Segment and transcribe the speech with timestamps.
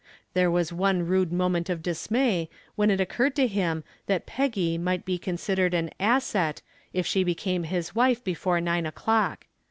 [0.33, 5.05] There was one rude moment of dismay when it occurred to him that Peggy might
[5.05, 9.45] be considered an "asset" if she became his wife before nine o'clock.